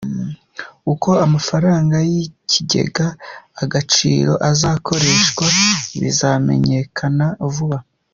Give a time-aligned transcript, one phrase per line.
[0.91, 3.07] Uko amafaranga yikigega
[3.63, 5.45] agaciro azakoreshwa
[6.01, 7.77] bizamenyekana vuba